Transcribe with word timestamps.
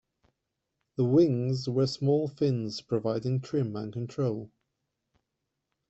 The 0.95 1.05
"wings" 1.05 1.69
were 1.69 1.85
small 1.85 2.27
fins 2.27 2.81
providing 2.81 3.39
trim 3.39 3.75
and 3.75 3.93
control. 3.93 4.49